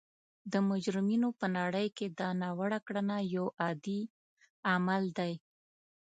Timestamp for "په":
1.39-1.45